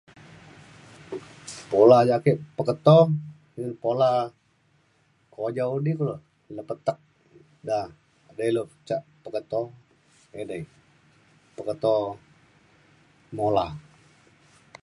[1.69, 2.97] pula ja ake peketo
[3.57, 4.09] ngan pula
[5.33, 6.15] kujau kudi kulo
[6.55, 6.97] le petek
[7.67, 7.77] da
[8.35, 9.61] de ilu ca peketo
[10.41, 10.61] edei
[11.55, 11.93] peketo
[13.35, 13.65] mula